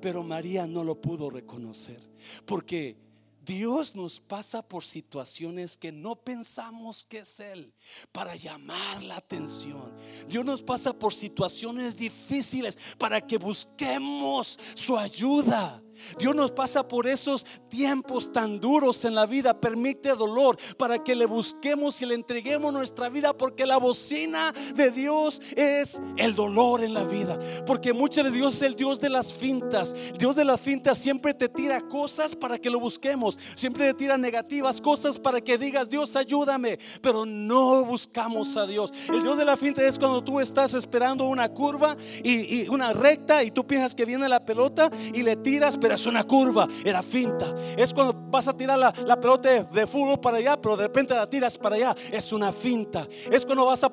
Pero 0.00 0.22
María 0.22 0.66
no 0.66 0.84
lo 0.84 1.00
pudo 1.00 1.30
reconocer 1.30 2.00
porque 2.44 2.96
Dios 3.44 3.94
nos 3.94 4.20
pasa 4.20 4.66
por 4.66 4.84
situaciones 4.84 5.76
que 5.76 5.92
no 5.92 6.16
pensamos 6.16 7.04
que 7.04 7.18
es 7.18 7.40
Él 7.40 7.72
para 8.10 8.34
llamar 8.36 9.02
la 9.02 9.16
atención. 9.16 9.92
Dios 10.28 10.44
nos 10.44 10.62
pasa 10.62 10.92
por 10.92 11.12
situaciones 11.12 11.96
difíciles 11.96 12.78
para 12.96 13.20
que 13.20 13.36
busquemos 13.36 14.58
su 14.74 14.96
ayuda. 14.96 15.83
Dios 16.18 16.34
nos 16.34 16.52
pasa 16.52 16.86
por 16.86 17.06
esos 17.06 17.44
tiempos 17.68 18.32
tan 18.32 18.60
duros 18.60 19.04
en 19.04 19.14
la 19.14 19.26
vida, 19.26 19.60
permite 19.60 20.14
dolor 20.14 20.56
para 20.76 21.02
que 21.02 21.14
le 21.14 21.26
busquemos 21.26 22.00
y 22.02 22.06
le 22.06 22.14
entreguemos 22.14 22.72
nuestra 22.72 23.08
vida, 23.08 23.36
porque 23.36 23.66
la 23.66 23.76
bocina 23.76 24.52
de 24.74 24.90
Dios 24.90 25.40
es 25.56 26.00
el 26.16 26.34
dolor 26.34 26.82
en 26.82 26.94
la 26.94 27.04
vida, 27.04 27.38
porque 27.66 27.92
mucho 27.92 28.22
de 28.22 28.30
Dios 28.30 28.54
es 28.54 28.62
el 28.62 28.74
Dios 28.74 29.00
de 29.00 29.10
las 29.10 29.32
fintas. 29.32 29.94
Dios 30.18 30.36
de 30.36 30.44
las 30.44 30.60
fintas 30.60 30.98
siempre 30.98 31.34
te 31.34 31.48
tira 31.48 31.80
cosas 31.80 32.36
para 32.36 32.58
que 32.58 32.70
lo 32.70 32.80
busquemos, 32.80 33.38
siempre 33.54 33.86
te 33.86 33.94
tira 33.94 34.18
negativas 34.18 34.80
cosas 34.80 35.18
para 35.18 35.40
que 35.40 35.58
digas, 35.58 35.88
Dios 35.88 36.16
ayúdame, 36.16 36.78
pero 37.00 37.26
no 37.26 37.84
buscamos 37.84 38.56
a 38.56 38.66
Dios. 38.66 38.92
El 39.12 39.22
Dios 39.22 39.36
de 39.36 39.44
la 39.44 39.56
finta 39.56 39.82
es 39.82 39.98
cuando 39.98 40.22
tú 40.22 40.40
estás 40.40 40.74
esperando 40.74 41.24
una 41.24 41.48
curva 41.48 41.96
y, 42.22 42.62
y 42.62 42.68
una 42.68 42.92
recta 42.92 43.42
y 43.42 43.50
tú 43.50 43.66
piensas 43.66 43.94
que 43.94 44.04
viene 44.04 44.28
la 44.28 44.44
pelota 44.44 44.90
y 45.12 45.22
le 45.22 45.36
tiras, 45.36 45.78
pero 45.84 45.96
es 45.96 46.06
una 46.06 46.24
curva, 46.24 46.66
era 46.82 47.02
finta. 47.02 47.54
Es 47.76 47.92
cuando 47.92 48.14
vas 48.30 48.48
a 48.48 48.56
tirar 48.56 48.78
la, 48.78 49.20
pelota 49.20 49.64
de, 49.64 49.86
fútbol 49.86 50.18
para 50.18 50.38
allá, 50.38 50.58
pero 50.58 50.78
de 50.78 50.84
repente 50.84 51.12
la 51.12 51.28
tiras 51.28 51.58
para 51.58 51.76
allá, 51.76 51.94
es 52.10 52.32
una 52.32 52.54
finta. 52.54 53.06
Es 53.30 53.44
cuando 53.44 53.66
vas 53.66 53.84
a 53.84 53.90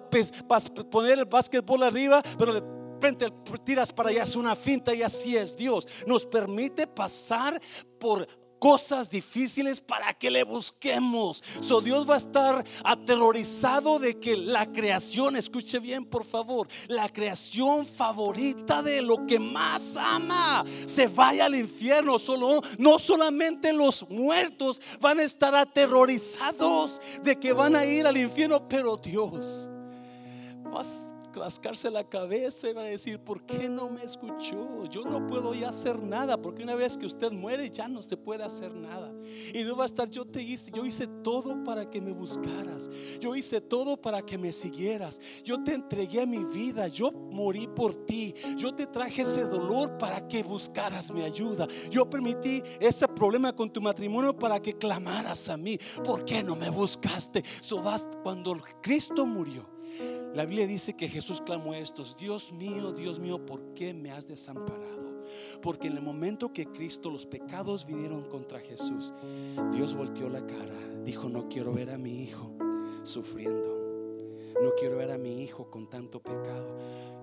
poner 0.89 1.19
el 1.19 1.25
básquetbol 1.25 1.83
arriba, 1.83 2.21
pero 2.37 2.53
de 2.53 2.61
repente 2.61 3.27
tiras 3.65 3.91
para 3.91 4.09
allá, 4.09 4.23
es 4.23 4.37
una 4.37 4.55
finta 4.55 4.95
y 4.95 5.03
así 5.03 5.35
es 5.35 5.53
Dios. 5.53 5.85
Nos 6.07 6.25
permite 6.25 6.87
pasar 6.87 7.61
por 7.99 8.25
cosas 8.61 9.09
difíciles 9.09 9.81
para 9.81 10.13
que 10.13 10.29
le 10.29 10.43
busquemos. 10.43 11.43
So 11.61 11.81
Dios 11.81 12.07
va 12.07 12.13
a 12.13 12.17
estar 12.17 12.63
aterrorizado 12.83 13.97
de 13.97 14.19
que 14.19 14.37
la 14.37 14.71
creación, 14.71 15.35
escuche 15.35 15.79
bien 15.79 16.05
por 16.05 16.23
favor, 16.23 16.67
la 16.87 17.09
creación 17.09 17.87
favorita 17.87 18.83
de 18.83 19.01
lo 19.01 19.25
que 19.25 19.39
más 19.39 19.97
ama 19.97 20.63
se 20.85 21.07
vaya 21.07 21.47
al 21.47 21.55
infierno. 21.55 22.19
Solo 22.19 22.61
no 22.77 22.99
solamente 22.99 23.73
los 23.73 24.07
muertos 24.07 24.79
van 24.99 25.19
a 25.19 25.23
estar 25.23 25.55
aterrorizados 25.55 27.01
de 27.23 27.39
que 27.39 27.53
van 27.53 27.75
a 27.75 27.83
ir 27.83 28.05
al 28.05 28.17
infierno, 28.17 28.69
pero 28.69 28.95
Dios 28.95 29.71
rascarse 31.33 31.89
la 31.91 32.07
cabeza 32.07 32.69
y 32.69 32.73
va 32.73 32.81
a 32.81 32.85
decir, 32.85 33.19
¿por 33.19 33.45
qué 33.45 33.69
no 33.69 33.89
me 33.89 34.03
escuchó? 34.03 34.85
Yo 34.85 35.03
no 35.03 35.27
puedo 35.27 35.53
ya 35.53 35.69
hacer 35.69 36.01
nada, 36.01 36.41
porque 36.41 36.63
una 36.63 36.75
vez 36.75 36.97
que 36.97 37.05
usted 37.05 37.31
muere 37.31 37.69
ya 37.69 37.87
no 37.87 38.01
se 38.01 38.17
puede 38.17 38.43
hacer 38.43 38.73
nada. 38.73 39.11
Y 39.53 39.63
Dios 39.63 39.77
va 39.77 39.83
a 39.83 39.85
estar, 39.85 40.09
yo 40.09 40.25
te 40.25 40.41
hice, 40.41 40.71
yo 40.71 40.85
hice 40.85 41.07
todo 41.23 41.63
para 41.63 41.89
que 41.89 42.01
me 42.01 42.11
buscaras, 42.11 42.89
yo 43.19 43.35
hice 43.35 43.61
todo 43.61 43.97
para 43.97 44.21
que 44.21 44.37
me 44.37 44.51
siguieras, 44.51 45.21
yo 45.43 45.63
te 45.63 45.73
entregué 45.73 46.25
mi 46.25 46.43
vida, 46.43 46.87
yo 46.87 47.11
morí 47.11 47.67
por 47.67 48.05
ti, 48.05 48.33
yo 48.57 48.73
te 48.73 48.87
traje 48.87 49.21
ese 49.23 49.43
dolor 49.43 49.97
para 49.97 50.27
que 50.27 50.43
buscaras 50.43 51.11
mi 51.11 51.23
ayuda, 51.23 51.67
yo 51.89 52.09
permití 52.09 52.63
ese 52.79 53.07
problema 53.07 53.53
con 53.55 53.71
tu 53.71 53.81
matrimonio 53.81 54.37
para 54.37 54.59
que 54.61 54.73
clamaras 54.73 55.49
a 55.49 55.57
mí, 55.57 55.77
¿por 56.03 56.25
qué 56.25 56.43
no 56.43 56.55
me 56.55 56.69
buscaste? 56.69 57.43
So, 57.61 57.81
cuando 58.23 58.57
Cristo 58.81 59.25
murió, 59.25 59.65
la 60.33 60.45
Biblia 60.45 60.67
dice 60.67 60.93
que 60.93 61.09
Jesús 61.09 61.41
clamó 61.41 61.73
estos, 61.73 62.15
Dios 62.17 62.53
mío, 62.53 62.91
Dios 62.93 63.19
mío, 63.19 63.45
¿por 63.45 63.73
qué 63.73 63.93
me 63.93 64.11
has 64.11 64.27
desamparado? 64.27 65.25
Porque 65.61 65.87
en 65.87 65.97
el 65.97 66.03
momento 66.03 66.53
que 66.53 66.65
Cristo, 66.65 67.09
los 67.09 67.25
pecados 67.25 67.85
vinieron 67.85 68.23
contra 68.25 68.59
Jesús, 68.59 69.13
Dios 69.71 69.93
volteó 69.93 70.29
la 70.29 70.45
cara, 70.45 70.77
dijo, 71.03 71.29
no 71.29 71.49
quiero 71.49 71.73
ver 71.73 71.89
a 71.89 71.97
mi 71.97 72.23
hijo 72.23 72.51
sufriendo, 73.03 74.53
no 74.61 74.71
quiero 74.79 74.97
ver 74.97 75.11
a 75.11 75.17
mi 75.17 75.43
hijo 75.43 75.69
con 75.69 75.89
tanto 75.89 76.21
pecado. 76.21 76.77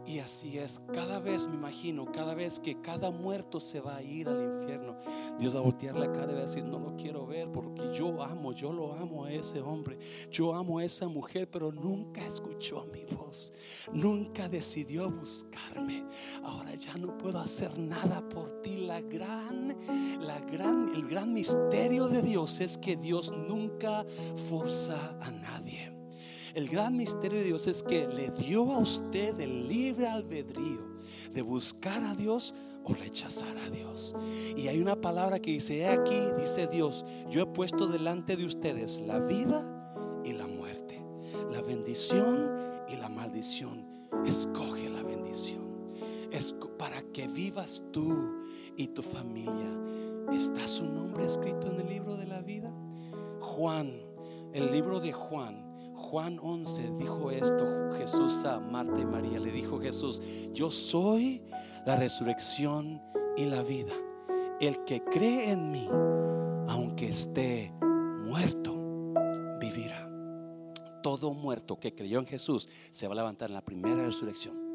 Y 0.07 0.21
así 0.21 0.59
es, 0.59 0.81
cada 0.95 1.21
vez 1.21 1.47
me 1.49 1.55
imagino, 1.55 2.11
cada 2.11 2.35
vez 2.35 2.61
que 2.61 2.81
cada 2.81 3.11
muerto 3.11 3.61
se 3.61 3.81
va 3.81 3.97
a 3.97 4.03
ir 4.03 4.27
al 4.29 4.43
infierno, 4.43 4.97
Dios 5.38 5.54
va 5.54 5.61
a 5.61 5.62
voltear 5.62 5.97
la 5.97 6.12
cara 6.12 6.33
y 6.33 6.37
decir, 6.37 6.64
no 6.64 6.78
lo 6.78 6.97
quiero 6.97 7.26
ver 7.26 7.50
porque 7.50 7.92
yo 7.92 8.23
amo, 8.23 8.52
yo 8.52 8.73
lo 8.73 8.95
amo 8.95 9.25
a 9.25 9.33
ese 9.33 9.61
hombre, 9.61 9.99
yo 10.30 10.54
amo 10.54 10.78
a 10.78 10.85
esa 10.85 11.09
mujer, 11.09 11.49
pero 11.50 11.71
nunca 11.71 12.26
escuchó 12.26 12.87
mi 12.92 13.04
voz, 13.04 13.52
nunca 13.92 14.49
decidió 14.49 15.11
buscarme. 15.11 16.04
Ahora 16.42 16.75
ya 16.75 16.95
no 16.95 17.16
puedo 17.16 17.38
hacer 17.38 17.78
nada 17.78 18.26
por 18.28 18.61
ti. 18.62 18.78
La 18.78 19.00
gran, 19.00 19.76
la 20.21 20.40
gran, 20.40 20.88
el 20.95 21.07
gran 21.07 21.33
misterio 21.33 22.09
de 22.09 22.23
Dios 22.23 22.61
es 22.61 22.78
que 22.78 22.97
Dios 22.97 23.33
nunca 23.33 24.04
forza 24.49 25.16
a 25.21 25.30
nadie. 25.30 25.92
El 26.54 26.68
gran 26.68 26.97
misterio 26.97 27.38
de 27.38 27.45
Dios 27.45 27.66
es 27.66 27.83
que 27.83 28.09
le 28.09 28.30
dio 28.30 28.73
a 28.73 28.78
usted 28.78 29.38
el 29.38 29.68
libre 29.68 30.09
albedrío 30.09 30.99
de 31.33 31.42
buscar 31.42 32.02
a 32.02 32.14
Dios 32.14 32.54
o 32.85 32.95
rechazar 32.95 33.57
a 33.59 33.71
Dios. 33.71 34.15
Y 34.57 34.69
hay 34.69 34.81
una 34.81 35.01
palabra 35.01 35.39
que 35.39 35.53
dice, 35.53 35.79
he 35.79 35.89
aquí, 35.89 36.19
dice 36.39 36.67
Dios, 36.67 37.05
yo 37.31 37.43
he 37.43 37.47
puesto 37.47 37.87
delante 37.87 38.37
de 38.37 38.45
ustedes 38.45 39.01
la 39.01 39.19
vida 39.19 40.21
y 40.25 40.33
la 40.33 40.47
muerte, 40.47 41.01
la 41.51 41.61
bendición 41.61 42.51
y 42.89 42.97
la 42.97 43.09
maldición. 43.09 43.87
Escoge 44.27 44.89
la 44.89 45.03
bendición. 45.03 45.69
Es 46.31 46.55
para 46.79 47.03
que 47.13 47.27
vivas 47.29 47.83
tú 47.93 48.43
y 48.77 48.89
tu 48.89 49.03
familia. 49.03 49.71
¿Está 50.33 50.69
su 50.69 50.85
nombre 50.85 51.25
escrito 51.25 51.71
en 51.71 51.81
el 51.81 51.89
libro 51.89 52.17
de 52.17 52.27
la 52.27 52.41
vida? 52.41 52.73
Juan, 53.41 53.93
el 54.53 54.71
libro 54.71 55.01
de 55.01 55.13
Juan 55.13 55.68
Juan 55.99 56.38
11 56.40 56.93
dijo 56.97 57.31
esto 57.31 57.93
Jesús 57.97 58.45
a 58.45 58.61
Marta 58.61 59.00
y 59.00 59.05
María. 59.05 59.38
Le 59.38 59.52
dijo 59.52 59.78
Jesús, 59.78 60.23
yo 60.52 60.71
soy 60.71 61.43
la 61.85 61.97
resurrección 61.97 63.02
y 63.37 63.45
la 63.47 63.62
vida. 63.62 63.93
El 64.61 64.85
que 64.85 65.02
cree 65.02 65.50
en 65.50 65.71
mí, 65.71 65.88
aunque 66.69 67.09
esté 67.09 67.73
muerto, 68.25 68.75
vivirá. 69.61 70.09
Todo 71.02 71.35
muerto 71.35 71.78
que 71.78 71.95
creyó 71.95 72.19
en 72.21 72.26
Jesús 72.26 72.69
se 72.90 73.07
va 73.07 73.12
a 73.12 73.17
levantar 73.17 73.50
en 73.50 73.55
la 73.55 73.64
primera 73.64 74.02
resurrección. 74.05 74.68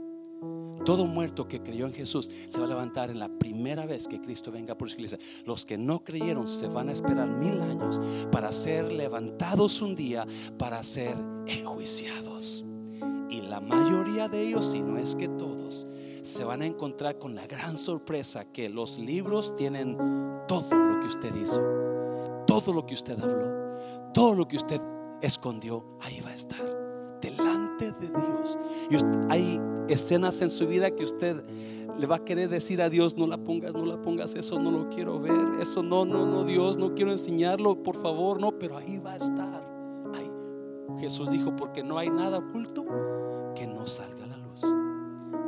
Todo 0.86 1.08
muerto 1.08 1.48
que 1.48 1.62
creyó 1.62 1.86
en 1.86 1.94
Jesús 1.94 2.30
se 2.48 2.60
va 2.60 2.66
a 2.66 2.70
levantar 2.70 3.10
en 3.10 3.20
la 3.20 3.30
primera 3.30 3.86
vez 3.86 4.08
que 4.08 4.20
Cristo 4.20 4.52
venga 4.52 4.78
por 4.78 4.90
su 4.90 4.96
iglesia. 4.96 5.18
Los 5.46 5.66
que 5.66 5.78
no 5.78 6.04
creyeron 6.04 6.48
se 6.48 6.68
van 6.68 6.90
a 6.90 6.92
esperar 6.92 7.30
mil 7.30 7.62
años 7.62 8.02
para 8.32 8.52
ser 8.52 8.92
levantados 8.92 9.82
un 9.82 9.96
día, 9.96 10.28
para 10.58 10.84
ser 10.84 11.16
enjuiciados. 11.48 12.66
Y 13.30 13.42
la 13.42 13.62
mayoría 13.62 14.28
de 14.28 14.48
ellos, 14.48 14.72
si 14.72 14.82
no 14.82 14.98
es 14.98 15.16
que 15.16 15.30
todos, 15.30 15.88
se 16.22 16.44
van 16.44 16.62
a 16.62 16.66
encontrar 16.66 17.18
con 17.18 17.34
la 17.34 17.48
gran 17.48 17.78
sorpresa 17.78 18.46
que 18.46 18.70
los 18.70 19.00
libros 19.00 19.56
tienen 19.56 19.98
todo 20.48 20.76
lo 20.76 21.00
que 21.00 21.08
usted 21.08 21.34
hizo, 21.36 21.62
todo 22.46 22.74
lo 22.74 22.86
que 22.86 22.94
usted 22.94 23.20
habló, 23.20 24.12
todo 24.14 24.36
lo 24.36 24.48
que 24.48 24.58
usted 24.58 24.82
escondió, 25.22 25.98
ahí 26.02 26.20
va 26.22 26.32
a 26.32 26.36
estar 26.36 27.20
delante 27.22 27.62
de 27.80 28.08
Dios. 28.10 28.58
Y 28.89 28.98
hay 29.32 29.62
escenas 29.88 30.42
en 30.42 30.50
su 30.50 30.68
vida 30.68 30.92
que 30.92 31.03
usted 31.03 31.44
le 31.98 32.08
va 32.08 32.18
a 32.18 32.25
querer 32.25 32.50
decir 32.50 32.82
a 32.82 32.89
Dios, 32.89 33.18
no 33.18 33.27
la 33.27 33.38
pongas, 33.38 33.75
no 33.75 33.86
la 33.86 34.01
pongas, 34.01 34.36
eso 34.36 34.60
no 34.60 34.72
lo 34.72 34.89
quiero 34.89 35.20
ver, 35.20 35.62
eso 35.62 35.84
no, 35.84 36.06
no, 36.06 36.25
no, 36.25 36.44
Dios, 36.44 36.77
no 36.77 36.96
quiero 36.96 37.12
enseñarlo, 37.12 37.84
por 37.84 37.96
favor, 37.96 38.39
no, 38.39 38.58
pero 38.58 38.77
ahí 38.77 38.98
va 38.98 39.13
a 39.13 39.18
estar. 39.18 39.74
Jesús 41.00 41.32
dijo, 41.32 41.56
porque 41.56 41.84
no 41.84 41.98
hay 41.98 42.10
nada 42.10 42.38
oculto 42.38 42.86
que 43.56 43.68
no 43.68 43.86
salga 43.86 44.24
a 44.24 44.27
la 44.27 44.38
luz. 44.38 44.62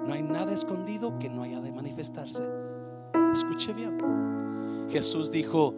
No 0.06 0.14
hay 0.14 0.24
nada 0.24 0.54
escondido 0.54 1.18
que 1.20 1.30
no 1.30 1.44
haya 1.44 1.62
de 1.62 1.72
manifestarse. 1.72 2.44
Escuche 3.32 3.74
bien. 3.74 3.98
Jesús 4.90 5.32
dijo, 5.32 5.74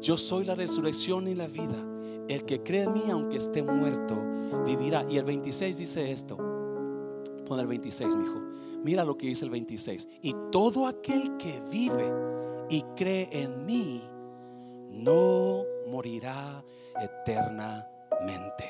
yo 0.00 0.16
soy 0.16 0.44
la 0.44 0.54
resurrección 0.54 1.28
y 1.28 1.34
la 1.34 1.48
vida. 1.48 1.76
El 2.28 2.44
que 2.44 2.62
cree 2.62 2.84
en 2.84 2.92
mí, 2.92 3.04
aunque 3.10 3.38
esté 3.38 3.62
muerto, 3.62 4.22
vivirá. 4.64 5.04
Y 5.08 5.16
el 5.16 5.24
26 5.24 5.78
dice 5.78 6.12
esto. 6.12 6.36
Pon 7.46 7.58
el 7.58 7.66
26, 7.66 8.16
mi 8.16 8.24
hijo. 8.24 8.40
Mira 8.84 9.04
lo 9.04 9.16
que 9.16 9.26
dice 9.26 9.44
el 9.44 9.50
26. 9.50 10.08
Y 10.22 10.34
todo 10.52 10.86
aquel 10.86 11.36
que 11.38 11.60
vive 11.70 12.12
y 12.68 12.82
cree 12.96 13.28
en 13.32 13.64
mí 13.64 14.02
no 14.90 15.62
morirá 15.88 16.64
eternamente. 17.00 18.64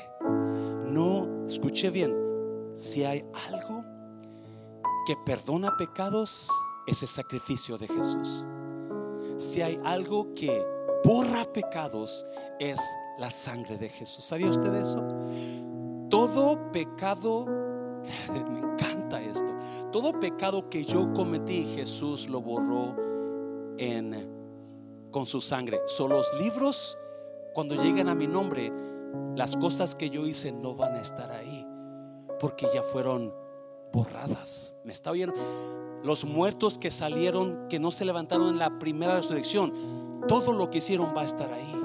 No, 0.85 1.45
escuche 1.45 1.89
bien, 1.89 2.15
si 2.73 3.03
hay 3.03 3.25
algo 3.49 3.83
que 5.05 5.15
perdona 5.25 5.75
pecados, 5.77 6.49
es 6.87 7.01
el 7.01 7.07
sacrificio 7.07 7.77
de 7.77 7.87
Jesús. 7.87 8.45
Si 9.37 9.61
hay 9.61 9.79
algo 9.83 10.33
que 10.33 10.65
borra 11.03 11.45
pecados, 11.45 12.25
es 12.59 12.79
la 13.19 13.29
sangre 13.29 13.77
de 13.77 13.89
Jesús. 13.89 14.23
¿Sabía 14.23 14.49
usted 14.49 14.73
eso? 14.75 15.05
Todo 16.09 16.71
pecado, 16.71 17.45
me 18.49 18.59
encanta 18.59 19.21
esto, 19.21 19.53
todo 19.91 20.19
pecado 20.19 20.69
que 20.69 20.83
yo 20.83 21.13
cometí, 21.13 21.65
Jesús 21.75 22.27
lo 22.27 22.41
borró 22.41 22.95
en, 23.77 25.09
con 25.11 25.25
su 25.25 25.41
sangre. 25.41 25.79
Son 25.85 26.09
los 26.09 26.27
libros, 26.41 26.97
cuando 27.53 27.75
lleguen 27.75 28.07
a 28.09 28.15
mi 28.15 28.27
nombre, 28.27 28.71
las 29.35 29.55
cosas 29.57 29.95
que 29.95 30.09
yo 30.09 30.25
hice 30.25 30.51
no 30.51 30.75
van 30.75 30.95
a 30.95 31.01
estar 31.01 31.31
ahí, 31.31 31.65
porque 32.39 32.67
ya 32.73 32.83
fueron 32.83 33.33
borradas. 33.91 34.75
¿Me 34.83 34.93
está 34.93 35.11
oyendo? 35.11 35.35
Los 36.03 36.23
muertos 36.23 36.77
que 36.77 36.91
salieron, 36.91 37.67
que 37.69 37.79
no 37.79 37.91
se 37.91 38.05
levantaron 38.05 38.49
en 38.49 38.59
la 38.59 38.79
primera 38.79 39.15
resurrección, 39.15 39.73
todo 40.27 40.53
lo 40.53 40.69
que 40.69 40.77
hicieron 40.77 41.13
va 41.15 41.21
a 41.21 41.25
estar 41.25 41.51
ahí. 41.51 41.75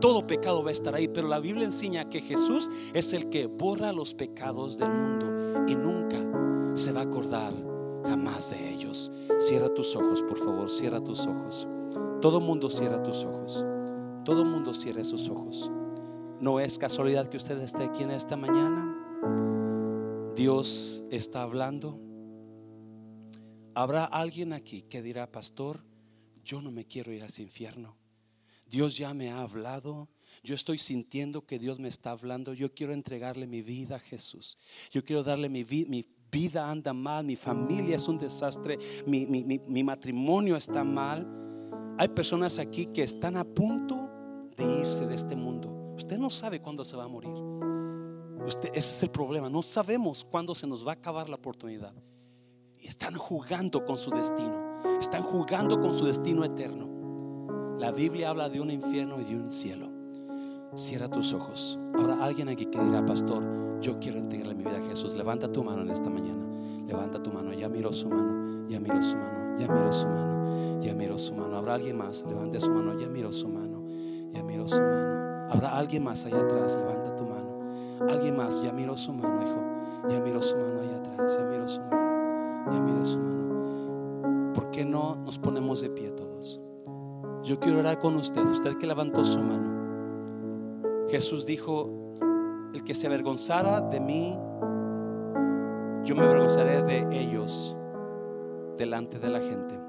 Todo 0.00 0.26
pecado 0.26 0.62
va 0.62 0.70
a 0.70 0.72
estar 0.72 0.94
ahí. 0.94 1.08
Pero 1.08 1.28
la 1.28 1.40
Biblia 1.40 1.64
enseña 1.64 2.08
que 2.08 2.20
Jesús 2.20 2.70
es 2.94 3.12
el 3.12 3.28
que 3.28 3.46
borra 3.46 3.92
los 3.92 4.14
pecados 4.14 4.78
del 4.78 4.90
mundo 4.90 5.66
y 5.68 5.74
nunca 5.74 6.16
se 6.74 6.92
va 6.92 7.00
a 7.00 7.04
acordar 7.04 7.52
jamás 8.04 8.50
de 8.50 8.70
ellos. 8.72 9.12
Cierra 9.38 9.72
tus 9.72 9.94
ojos, 9.94 10.22
por 10.22 10.38
favor, 10.38 10.70
cierra 10.70 11.02
tus 11.02 11.26
ojos. 11.26 11.68
Todo 12.20 12.40
mundo 12.40 12.70
cierra 12.70 13.02
tus 13.02 13.24
ojos. 13.24 13.64
Todo 14.24 14.44
mundo 14.44 14.74
cierra 14.74 15.04
sus 15.04 15.28
ojos. 15.28 15.70
No 16.40 16.60
es 16.60 16.78
casualidad 16.78 17.28
que 17.28 17.36
usted 17.36 17.58
esté 17.60 17.84
aquí 17.84 18.02
en 18.02 18.10
esta 18.10 18.36
mañana. 18.36 18.96
Dios 20.34 21.04
está 21.10 21.42
hablando. 21.42 21.98
Habrá 23.74 24.04
alguien 24.04 24.52
aquí 24.52 24.82
que 24.82 25.02
dirá, 25.02 25.30
pastor, 25.30 25.84
yo 26.44 26.62
no 26.62 26.70
me 26.70 26.86
quiero 26.86 27.12
ir 27.12 27.22
a 27.22 27.26
ese 27.26 27.42
infierno. 27.42 27.99
Dios 28.70 28.96
ya 28.96 29.12
me 29.12 29.30
ha 29.30 29.42
hablado. 29.42 30.08
Yo 30.42 30.54
estoy 30.54 30.78
sintiendo 30.78 31.44
que 31.44 31.58
Dios 31.58 31.78
me 31.80 31.88
está 31.88 32.12
hablando. 32.12 32.54
Yo 32.54 32.72
quiero 32.72 32.92
entregarle 32.92 33.46
mi 33.46 33.62
vida 33.62 33.96
a 33.96 34.00
Jesús. 34.00 34.56
Yo 34.90 35.04
quiero 35.04 35.22
darle 35.22 35.48
mi, 35.48 35.64
mi 35.64 36.06
vida 36.30 36.70
anda 36.70 36.92
mal, 36.92 37.24
mi 37.24 37.36
familia 37.36 37.96
es 37.96 38.06
un 38.06 38.16
desastre, 38.18 38.78
mi, 39.06 39.26
mi 39.26 39.82
matrimonio 39.82 40.56
está 40.56 40.84
mal. 40.84 41.26
Hay 41.98 42.08
personas 42.08 42.58
aquí 42.58 42.86
que 42.86 43.02
están 43.02 43.36
a 43.36 43.44
punto 43.44 44.08
de 44.56 44.80
irse 44.80 45.06
de 45.06 45.16
este 45.16 45.36
mundo. 45.36 45.94
Usted 45.96 46.16
no 46.16 46.30
sabe 46.30 46.60
cuándo 46.60 46.84
se 46.84 46.96
va 46.96 47.04
a 47.04 47.08
morir. 47.08 47.34
Usted, 48.46 48.70
ese 48.70 48.96
es 48.96 49.02
el 49.02 49.10
problema. 49.10 49.50
No 49.50 49.62
sabemos 49.62 50.24
cuándo 50.24 50.54
se 50.54 50.66
nos 50.66 50.86
va 50.86 50.92
a 50.92 50.94
acabar 50.94 51.28
la 51.28 51.36
oportunidad. 51.36 51.92
Y 52.78 52.86
están 52.86 53.14
jugando 53.14 53.84
con 53.84 53.98
su 53.98 54.10
destino. 54.10 54.80
Están 54.98 55.22
jugando 55.22 55.78
con 55.78 55.92
su 55.92 56.06
destino 56.06 56.44
eterno. 56.44 56.99
La 57.80 57.92
Biblia 57.92 58.28
habla 58.28 58.50
de 58.50 58.60
un 58.60 58.70
infierno 58.70 59.18
y 59.22 59.24
de 59.24 59.36
un 59.36 59.50
cielo. 59.50 59.88
Cierra 60.74 61.08
tus 61.08 61.32
ojos. 61.32 61.80
Habrá 61.94 62.22
alguien 62.22 62.50
aquí 62.50 62.66
que 62.66 62.78
dirá, 62.78 63.06
pastor, 63.06 63.42
yo 63.80 63.98
quiero 63.98 64.18
entregarle 64.18 64.54
mi 64.54 64.64
vida 64.64 64.76
a 64.76 64.86
Jesús. 64.86 65.14
Levanta 65.14 65.50
tu 65.50 65.64
mano 65.64 65.80
en 65.80 65.90
esta 65.90 66.10
mañana. 66.10 66.44
Levanta 66.86 67.22
tu 67.22 67.32
mano. 67.32 67.54
Ya 67.54 67.70
miro 67.70 67.90
su 67.90 68.10
mano. 68.10 68.68
Ya 68.68 68.78
miro 68.80 69.02
su 69.02 69.16
mano. 69.16 69.58
Ya 69.58 69.66
miro 69.66 69.90
su 69.94 70.06
mano. 70.06 70.82
Ya 70.82 70.94
miro 70.94 71.16
su 71.16 71.34
mano. 71.34 71.56
Habrá 71.56 71.72
alguien 71.76 71.96
más. 71.96 72.22
Levante 72.28 72.60
su 72.60 72.70
mano. 72.70 73.00
Ya 73.00 73.08
miro 73.08 73.32
su 73.32 73.48
mano. 73.48 73.82
Ya 74.34 74.42
miro 74.42 74.68
su 74.68 74.78
mano. 74.78 75.48
Habrá 75.50 75.78
alguien 75.78 76.04
más 76.04 76.26
allá 76.26 76.38
atrás. 76.38 76.76
Levanta 76.76 77.16
tu 77.16 77.24
mano. 77.24 78.12
Alguien 78.12 78.36
más, 78.36 78.62
ya 78.62 78.74
miro 78.74 78.94
su 78.98 79.14
mano, 79.14 79.42
hijo. 79.42 80.10
Ya 80.10 80.20
miro 80.20 80.42
su 80.42 80.54
mano 80.54 80.80
allá 80.80 80.98
atrás. 80.98 81.34
Ya 81.34 81.44
miro 81.46 81.66
su 81.66 81.80
mano. 81.80 82.72
Ya 82.74 82.80
miro 82.82 83.04
su 83.06 83.18
mano. 83.18 84.52
¿Por 84.52 84.70
qué 84.70 84.84
no 84.84 85.16
nos 85.16 85.38
ponemos 85.38 85.80
de 85.80 85.88
pie 85.88 86.10
todos? 86.10 86.60
Yo 87.42 87.58
quiero 87.58 87.80
orar 87.80 87.98
con 87.98 88.16
usted. 88.16 88.44
Usted 88.44 88.76
que 88.78 88.86
levantó 88.86 89.24
su 89.24 89.40
mano. 89.40 91.06
Jesús 91.08 91.46
dijo, 91.46 91.90
el 92.72 92.84
que 92.84 92.94
se 92.94 93.06
avergonzara 93.06 93.80
de 93.80 94.00
mí, 94.00 94.38
yo 96.04 96.14
me 96.14 96.22
avergonzaré 96.22 96.82
de 96.82 97.20
ellos 97.20 97.76
delante 98.76 99.18
de 99.18 99.28
la 99.28 99.40
gente. 99.40 99.80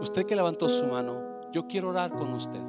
Usted 0.00 0.24
que 0.24 0.36
levantó 0.36 0.68
su 0.68 0.86
mano, 0.86 1.22
yo 1.52 1.66
quiero 1.66 1.90
orar 1.90 2.12
con 2.12 2.32
usted. 2.32 2.60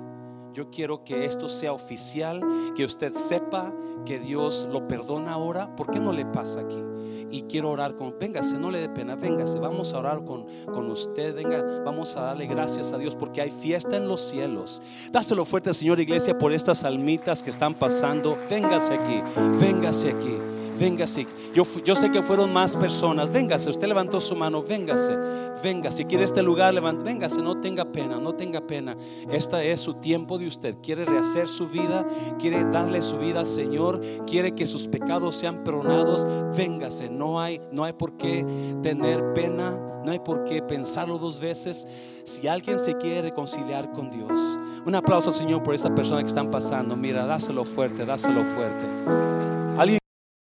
Yo 0.54 0.72
quiero 0.72 1.04
que 1.04 1.26
esto 1.26 1.50
sea 1.50 1.74
oficial, 1.74 2.42
que 2.76 2.86
usted 2.86 3.14
sepa 3.14 3.74
que 4.06 4.20
Dios 4.20 4.68
lo 4.72 4.88
perdona 4.88 5.34
ahora. 5.34 5.76
¿Por 5.76 5.92
qué 5.92 6.00
no 6.00 6.12
le 6.12 6.26
pasa 6.26 6.62
aquí? 6.62 6.84
Y 7.32 7.44
quiero 7.44 7.72
orar 7.72 7.96
con, 7.96 8.18
véngase, 8.20 8.58
no 8.58 8.72
le 8.72 8.80
dé 8.80 8.90
pena, 8.90 9.16
véngase, 9.16 9.60
vamos 9.60 9.94
a 9.94 10.00
orar 10.00 10.24
con, 10.24 10.46
con 10.66 10.90
usted, 10.90 11.36
venga, 11.36 11.82
vamos 11.84 12.16
a 12.16 12.22
darle 12.22 12.48
gracias 12.48 12.94
a 12.94 12.98
Dios 12.98 13.16
porque 13.16 13.42
hay 13.42 13.52
fiesta 13.52 13.98
en 13.98 14.08
los 14.08 14.22
cielos. 14.22 14.82
Dáselo 15.12 15.46
fuerte, 15.46 15.74
Señor 15.74 16.00
Iglesia, 16.00 16.38
por 16.38 16.54
estas 16.54 16.84
almitas 16.84 17.44
que 17.44 17.50
están 17.50 17.74
pasando. 17.74 18.38
Véngase 18.50 18.94
aquí, 18.94 19.22
véngase 19.60 20.12
aquí. 20.12 20.57
Véngase. 20.78 21.28
Yo, 21.54 21.66
yo 21.84 21.96
sé 21.96 22.12
que 22.12 22.22
fueron 22.22 22.54
más 22.54 22.76
personas. 22.76 23.32
Véngase. 23.32 23.70
Usted 23.70 23.88
levantó 23.88 24.22
su 24.22 24.36
mano. 24.36 24.62
Véngase. 24.62 25.18
Véngase. 25.64 26.06
Quiere 26.06 26.24
este 26.24 26.44
lugar. 26.44 26.74
Levanta. 26.74 27.04
Véngase. 27.04 27.42
No 27.42 27.60
tenga 27.60 27.86
pena. 27.86 28.20
No 28.20 28.34
tenga 28.34 28.62
pena. 28.62 28.96
Este 29.30 29.72
es 29.72 29.82
su 29.82 29.96
tiempo 29.96 30.38
de 30.38 30.48
usted. 30.48 30.76
Quiere 30.82 31.06
rehacer 31.06 31.48
su 31.48 31.68
vida. 31.68 32.06
Quiere 32.40 32.66
darle 32.66 33.02
su 33.02 33.18
vida 33.18 33.40
al 33.40 33.48
Señor. 33.48 34.02
Quiere 34.26 34.54
que 34.54 34.66
sus 34.66 34.88
pecados 34.88 35.36
sean 35.36 35.64
perdonados. 35.64 36.28
Véngase. 36.56 37.10
No 37.10 37.42
hay, 37.42 37.60
no 37.72 37.84
hay 37.84 37.94
por 37.94 38.18
qué 38.18 38.46
tener 38.84 39.34
pena. 39.34 39.72
No 40.06 40.12
hay 40.12 40.20
por 40.20 40.46
qué 40.46 40.62
pensarlo 40.62 41.18
dos 41.18 41.40
veces. 41.40 41.88
Si 42.24 42.48
alguien 42.48 42.80
se 42.80 42.96
quiere 42.96 43.24
reconciliar 43.24 43.92
con 43.92 44.10
Dios. 44.10 44.60
Un 44.86 44.96
aplauso, 44.96 45.32
Señor, 45.32 45.64
por 45.64 45.74
esta 45.76 45.94
persona 45.94 46.22
que 46.22 46.28
están 46.28 46.52
pasando. 46.52 46.96
Mira, 46.96 47.26
dáselo 47.26 47.66
fuerte. 47.66 48.06
Dáselo 48.06 48.46
fuerte. 48.46 48.86